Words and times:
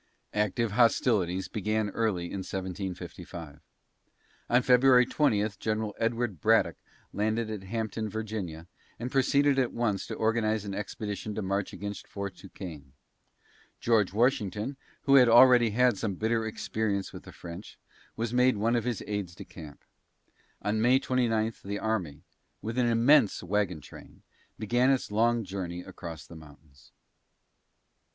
Active 0.33 0.71
hostilities 0.71 1.47
began 1.47 1.91
early 1.91 2.25
in 2.25 2.39
1755. 2.39 3.59
On 4.49 4.61
February 4.63 5.05
20 5.05 5.47
General 5.59 5.95
Edward 5.99 6.41
Braddock 6.41 6.77
landed 7.13 7.51
at 7.51 7.65
Hampton, 7.65 8.09
Va., 8.09 8.65
and 8.97 9.11
proceeded 9.11 9.59
at 9.59 9.71
once 9.71 10.07
to 10.07 10.15
organize 10.15 10.65
an 10.65 10.73
expedition 10.73 11.35
to 11.35 11.43
march 11.43 11.71
against 11.71 12.07
Fort 12.07 12.33
Duquesne. 12.35 12.93
George 13.79 14.11
Washington, 14.11 14.75
who 15.03 15.17
had 15.17 15.29
already 15.29 15.69
had 15.69 15.99
some 15.99 16.15
bitter 16.15 16.47
experience 16.47 17.13
with 17.13 17.21
the 17.21 17.31
French, 17.31 17.77
was 18.15 18.33
made 18.33 18.57
one 18.57 18.75
of 18.75 18.85
his 18.85 19.03
aides 19.05 19.35
de 19.35 19.45
camp. 19.45 19.83
On 20.63 20.81
May 20.81 20.97
29 20.97 21.53
the 21.63 21.77
army, 21.77 22.23
with 22.59 22.79
an 22.79 22.87
immense 22.87 23.43
wagon 23.43 23.81
train, 23.81 24.23
began 24.57 24.89
its 24.89 25.11
long 25.11 25.43
journey 25.43 25.81
across 25.81 26.25
the 26.25 26.35
mountains. 26.35 26.91